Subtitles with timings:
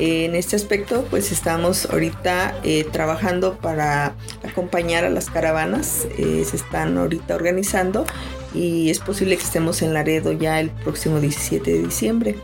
[0.00, 4.14] En este aspecto, pues estamos ahorita eh, trabajando para
[4.48, 6.06] acompañar a las caravanas.
[6.16, 8.06] Eh, se están ahorita organizando
[8.54, 12.36] y es posible que estemos en Laredo ya el próximo 17 de diciembre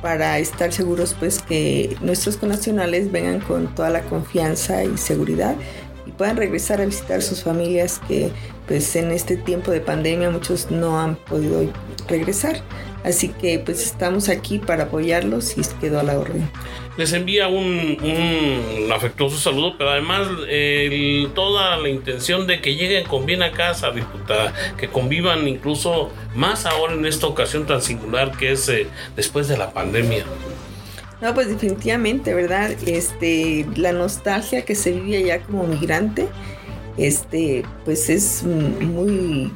[0.00, 5.56] para estar seguros pues que nuestros connacionales vengan con toda la confianza y seguridad
[6.06, 8.30] y puedan regresar a visitar sus familias que
[8.68, 11.62] pues en este tiempo de pandemia muchos no han podido
[12.08, 12.62] regresar.
[13.04, 16.50] Así que pues estamos aquí para apoyarlos y quedó a la orden.
[16.96, 20.26] Les envía un, afectuoso saludo, pero además
[21.34, 26.66] toda la intención de que lleguen con bien a casa, diputada, que convivan incluso más
[26.66, 30.24] ahora en esta ocasión tan singular que es eh, después de la pandemia.
[31.20, 32.72] No, pues definitivamente, ¿verdad?
[32.86, 36.28] Este, la nostalgia que se vive allá como migrante,
[36.96, 39.52] este, pues es muy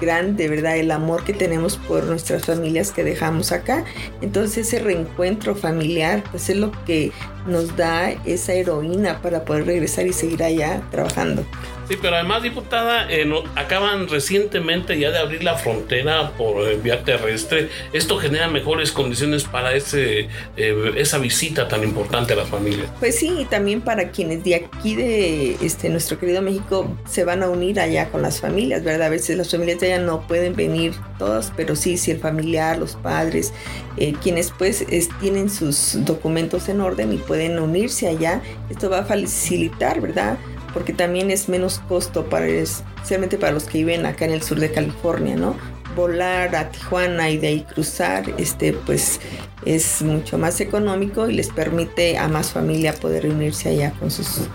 [0.00, 0.76] grande, ¿verdad?
[0.76, 3.84] El amor que tenemos por nuestras familias que dejamos acá.
[4.20, 7.12] Entonces ese reencuentro familiar, pues es lo que
[7.46, 11.44] nos da esa heroína para poder regresar y seguir allá trabajando.
[11.88, 17.70] Sí, pero además, diputada, eh, acaban recientemente ya de abrir la frontera por vía terrestre.
[17.94, 20.28] Esto genera mejores condiciones para ese,
[20.58, 22.90] eh, esa visita tan importante a las familias.
[22.98, 27.42] Pues sí, y también para quienes de aquí de este, nuestro querido México se van
[27.42, 29.06] a unir allá con las familias, ¿verdad?
[29.06, 32.76] A veces las familias de allá no pueden venir todas, pero sí, si el familiar,
[32.76, 33.54] los padres,
[33.96, 34.84] eh, quienes pues
[35.20, 40.36] tienen sus documentos en orden y pueden unirse allá, esto va a facilitar, ¿verdad?
[40.72, 44.60] Porque también es menos costo para, especialmente para los que viven acá en el sur
[44.60, 45.56] de California, ¿no?
[45.96, 49.20] Volar a Tijuana y de ahí cruzar, este, pues
[49.64, 54.48] es mucho más económico y les permite a más familia poder reunirse allá con sus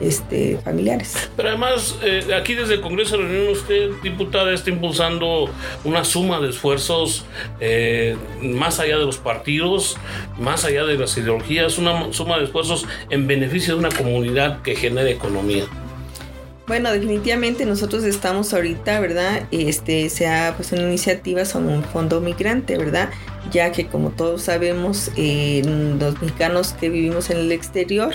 [0.00, 1.30] este, familiares.
[1.36, 5.50] Pero además, eh, aquí desde el Congreso de la usted, diputada, está impulsando
[5.84, 7.24] una suma de esfuerzos
[7.60, 9.96] eh, más allá de los partidos,
[10.38, 14.74] más allá de las ideologías, una suma de esfuerzos en beneficio de una comunidad que
[14.74, 15.64] genere economía.
[16.66, 19.46] Bueno, definitivamente nosotros estamos ahorita, ¿verdad?
[19.50, 23.10] Este, se ha una iniciativa sobre un fondo migrante, ¿verdad?
[23.52, 28.14] Ya que como todos sabemos, los mexicanos que vivimos en el exterior,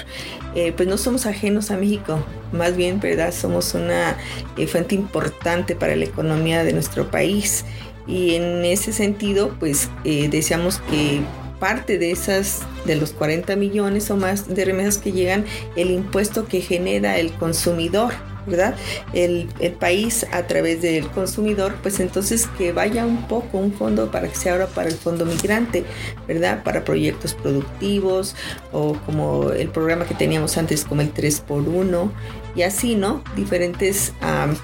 [0.55, 3.31] eh, pues no somos ajenos a México, más bien, ¿verdad?
[3.31, 4.17] Somos una
[4.57, 7.65] eh, fuente importante para la economía de nuestro país.
[8.07, 11.21] Y en ese sentido, pues eh, deseamos que
[11.59, 15.45] parte de esas, de los 40 millones o más de remesas que llegan,
[15.75, 18.13] el impuesto que genera el consumidor,
[18.49, 18.75] ¿verdad?
[19.13, 19.49] El,
[19.79, 24.35] país a través del consumidor, pues entonces que vaya un poco un fondo para que
[24.35, 25.85] se abra para el fondo migrante,
[26.27, 26.63] ¿verdad?
[26.63, 28.35] Para proyectos productivos
[28.71, 32.11] o como el programa que teníamos antes como el 3x1
[32.55, 33.23] y así, ¿no?
[33.35, 34.13] Diferentes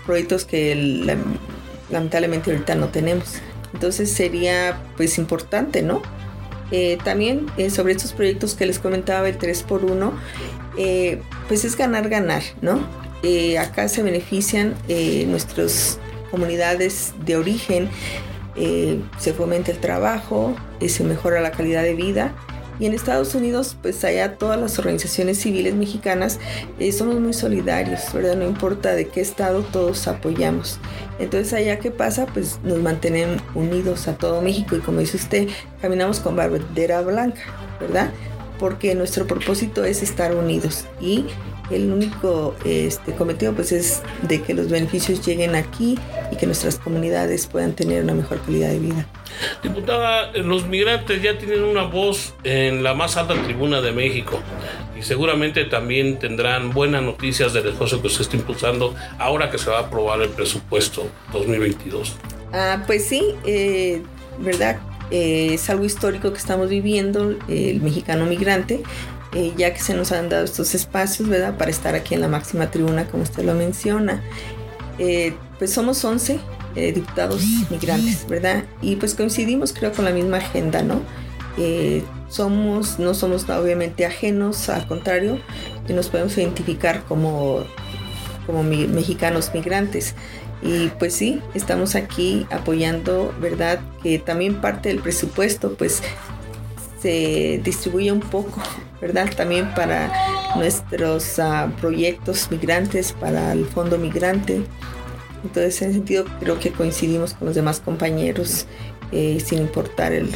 [0.06, 0.75] proyectos que
[1.89, 3.36] lamentablemente ahorita no tenemos.
[3.74, 6.01] Entonces sería pues importante, ¿no?
[6.71, 10.12] Eh, también eh, sobre estos proyectos que les comentaba, el 3x1,
[10.77, 12.80] eh, pues es ganar, ganar, ¿no?
[13.27, 15.98] Eh, acá se benefician eh, nuestras
[16.30, 17.89] comunidades de origen,
[18.56, 20.56] eh, se fomenta el trabajo,
[20.88, 22.36] se mejora la calidad de vida
[22.80, 26.39] Y en Estados Unidos, pues allá todas las organizaciones civiles mexicanas
[26.77, 28.36] eh, somos muy solidarios, ¿verdad?
[28.36, 30.77] No importa de qué estado, todos apoyamos.
[31.18, 35.48] Entonces allá qué pasa, pues nos mantenemos unidos a todo México y como dice usted,
[35.81, 37.42] caminamos con bandera blanca,
[37.80, 38.12] ¿verdad?
[38.60, 41.25] Porque nuestro propósito es estar unidos y
[41.71, 45.97] el único este, cometido pues es de que los beneficios lleguen aquí
[46.31, 49.07] y que nuestras comunidades puedan tener una mejor calidad de vida.
[49.63, 54.39] Diputada, los migrantes ya tienen una voz en la más alta tribuna de México
[54.97, 59.69] y seguramente también tendrán buenas noticias del esfuerzo que se está impulsando ahora que se
[59.69, 62.15] va a aprobar el presupuesto 2022.
[62.53, 64.01] Ah, pues sí, eh,
[64.39, 64.79] ¿verdad?
[65.12, 68.81] Eh, es algo histórico que estamos viviendo, el mexicano migrante,
[69.36, 71.58] eh, ya que se nos han dado estos espacios, ¿verdad?
[71.58, 74.24] Para estar aquí en la máxima tribuna, como usted lo menciona.
[74.98, 76.40] Eh, pues somos 11
[76.78, 78.64] eh, diputados migrantes, ¿verdad?
[78.82, 81.02] Y pues coincidimos, creo, con la misma agenda, ¿no?
[82.28, 85.40] somos, no somos obviamente ajenos, al contrario,
[85.88, 87.64] nos podemos identificar como,
[88.46, 90.16] como mexicanos migrantes.
[90.62, 93.80] Y pues sí, estamos aquí apoyando, ¿verdad?
[94.02, 96.02] Que también parte del presupuesto, pues
[97.02, 98.62] se distribuye un poco,
[99.06, 99.30] ¿verdad?
[99.36, 100.12] También para
[100.56, 104.63] nuestros ah, proyectos migrantes, para el Fondo Migrante.
[105.44, 108.66] Entonces, en ese sentido, creo que coincidimos con los demás compañeros
[109.12, 110.31] eh, sin importar el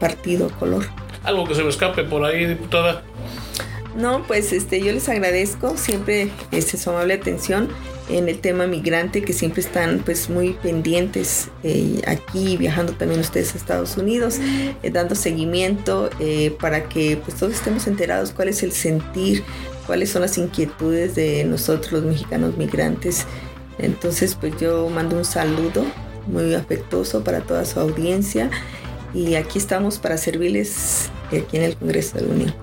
[0.00, 0.86] partido color.
[1.22, 3.02] ¿Algo que se me escape por ahí, diputada?
[3.94, 7.68] No, pues este, yo les agradezco siempre este, su amable atención
[8.08, 13.54] en el tema migrante que siempre están pues muy pendientes eh, aquí viajando también ustedes
[13.54, 14.38] a Estados Unidos
[14.82, 19.42] eh, dando seguimiento eh, para que pues todos estemos enterados cuál es el sentir
[19.86, 23.26] cuáles son las inquietudes de nosotros los mexicanos migrantes.
[23.78, 25.84] Entonces pues yo mando un saludo
[26.26, 28.50] muy afectuoso para toda su audiencia
[29.14, 32.54] y aquí estamos para servirles aquí en el Congreso de la Unión.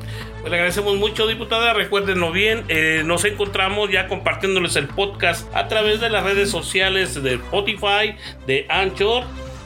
[0.42, 1.74] Pues le agradecemos mucho, diputada.
[1.74, 7.22] Recuérdenlo bien, eh, nos encontramos ya compartiéndoles el podcast a través de las redes sociales
[7.22, 8.16] de Spotify,
[8.48, 9.24] de Anchor,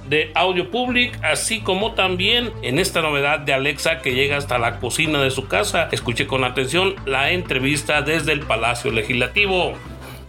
[0.09, 4.79] de Audio Public, así como también en esta novedad de Alexa que llega hasta la
[4.79, 5.88] cocina de su casa.
[5.91, 9.73] Escuche con atención la entrevista desde el Palacio Legislativo.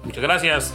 [0.05, 0.75] Muchas gracias.